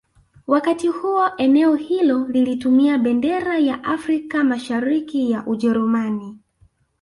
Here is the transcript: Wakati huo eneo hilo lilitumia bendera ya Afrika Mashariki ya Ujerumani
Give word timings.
Wakati 0.47 0.87
huo 0.87 1.29
eneo 1.37 1.75
hilo 1.75 2.27
lilitumia 2.27 2.97
bendera 2.97 3.57
ya 3.59 3.83
Afrika 3.83 4.43
Mashariki 4.43 5.31
ya 5.31 5.45
Ujerumani 5.45 6.39